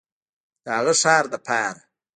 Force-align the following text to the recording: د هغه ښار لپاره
د 0.63 0.65
هغه 0.77 0.93
ښار 1.01 1.23
لپاره 1.33 1.79